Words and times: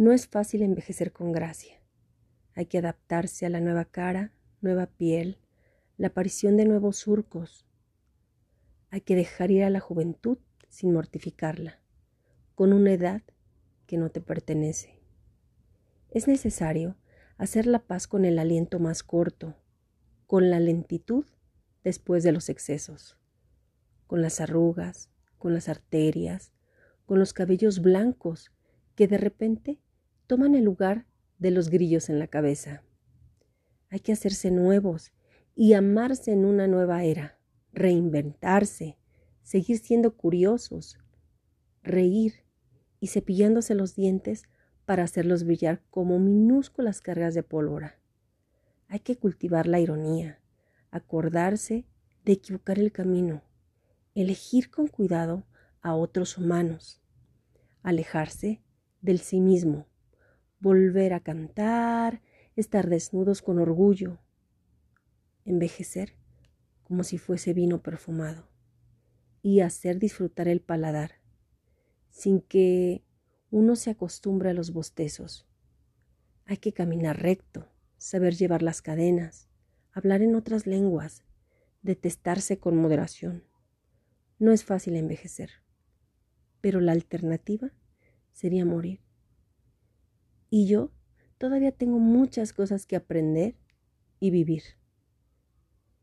No 0.00 0.12
es 0.12 0.28
fácil 0.28 0.62
envejecer 0.62 1.12
con 1.12 1.30
gracia. 1.30 1.78
Hay 2.54 2.64
que 2.64 2.78
adaptarse 2.78 3.44
a 3.44 3.50
la 3.50 3.60
nueva 3.60 3.84
cara, 3.84 4.32
nueva 4.62 4.86
piel, 4.86 5.36
la 5.98 6.06
aparición 6.06 6.56
de 6.56 6.64
nuevos 6.64 6.96
surcos. 6.96 7.66
Hay 8.88 9.02
que 9.02 9.14
dejar 9.14 9.50
ir 9.50 9.62
a 9.62 9.68
la 9.68 9.80
juventud 9.80 10.38
sin 10.70 10.94
mortificarla, 10.94 11.82
con 12.54 12.72
una 12.72 12.94
edad 12.94 13.20
que 13.86 13.98
no 13.98 14.08
te 14.08 14.22
pertenece. 14.22 15.02
Es 16.08 16.28
necesario 16.28 16.96
hacer 17.36 17.66
la 17.66 17.80
paz 17.80 18.06
con 18.06 18.24
el 18.24 18.38
aliento 18.38 18.78
más 18.78 19.02
corto, 19.02 19.54
con 20.26 20.48
la 20.48 20.60
lentitud 20.60 21.26
después 21.84 22.22
de 22.22 22.32
los 22.32 22.48
excesos, 22.48 23.18
con 24.06 24.22
las 24.22 24.40
arrugas, 24.40 25.10
con 25.36 25.52
las 25.52 25.68
arterias, 25.68 26.54
con 27.04 27.18
los 27.18 27.34
cabellos 27.34 27.82
blancos 27.82 28.50
que 28.94 29.06
de 29.06 29.18
repente 29.18 29.78
toman 30.30 30.54
el 30.54 30.62
lugar 30.62 31.06
de 31.40 31.50
los 31.50 31.70
grillos 31.70 32.08
en 32.08 32.20
la 32.20 32.28
cabeza. 32.28 32.84
Hay 33.88 33.98
que 33.98 34.12
hacerse 34.12 34.52
nuevos 34.52 35.10
y 35.56 35.72
amarse 35.72 36.30
en 36.30 36.44
una 36.44 36.68
nueva 36.68 37.02
era, 37.02 37.40
reinventarse, 37.72 38.96
seguir 39.42 39.78
siendo 39.78 40.16
curiosos, 40.16 41.00
reír 41.82 42.44
y 43.00 43.08
cepillándose 43.08 43.74
los 43.74 43.96
dientes 43.96 44.44
para 44.84 45.02
hacerlos 45.02 45.42
brillar 45.42 45.82
como 45.90 46.20
minúsculas 46.20 47.00
cargas 47.00 47.34
de 47.34 47.42
pólvora. 47.42 47.98
Hay 48.86 49.00
que 49.00 49.16
cultivar 49.16 49.66
la 49.66 49.80
ironía, 49.80 50.38
acordarse 50.92 51.86
de 52.24 52.34
equivocar 52.34 52.78
el 52.78 52.92
camino, 52.92 53.42
elegir 54.14 54.70
con 54.70 54.86
cuidado 54.86 55.42
a 55.82 55.96
otros 55.96 56.38
humanos, 56.38 57.02
alejarse 57.82 58.62
del 59.02 59.18
sí 59.18 59.40
mismo, 59.40 59.89
volver 60.60 61.14
a 61.14 61.20
cantar, 61.20 62.22
estar 62.54 62.88
desnudos 62.88 63.42
con 63.42 63.58
orgullo, 63.58 64.18
envejecer 65.44 66.14
como 66.84 67.02
si 67.04 67.18
fuese 67.18 67.54
vino 67.54 67.82
perfumado 67.82 68.48
y 69.42 69.60
hacer 69.60 69.98
disfrutar 69.98 70.48
el 70.48 70.60
paladar, 70.60 71.12
sin 72.10 72.40
que 72.40 73.04
uno 73.50 73.74
se 73.76 73.90
acostumbre 73.90 74.50
a 74.50 74.54
los 74.54 74.72
bostezos. 74.72 75.48
Hay 76.44 76.58
que 76.58 76.72
caminar 76.72 77.22
recto, 77.22 77.68
saber 77.96 78.34
llevar 78.34 78.62
las 78.62 78.82
cadenas, 78.82 79.48
hablar 79.92 80.22
en 80.22 80.34
otras 80.34 80.66
lenguas, 80.66 81.24
detestarse 81.82 82.58
con 82.58 82.76
moderación. 82.76 83.44
No 84.38 84.52
es 84.52 84.64
fácil 84.64 84.96
envejecer, 84.96 85.50
pero 86.60 86.80
la 86.80 86.92
alternativa 86.92 87.72
sería 88.32 88.64
morir. 88.64 89.00
Y 90.50 90.66
yo 90.66 90.90
todavía 91.38 91.72
tengo 91.72 91.98
muchas 91.98 92.52
cosas 92.52 92.84
que 92.84 92.96
aprender 92.96 93.56
y 94.18 94.30
vivir. 94.30 94.62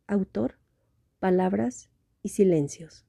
Autor, 0.07 0.57
palabras 1.19 1.89
y 2.23 2.29
silencios. 2.29 3.05